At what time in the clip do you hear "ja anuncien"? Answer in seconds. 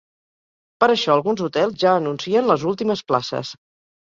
1.83-2.49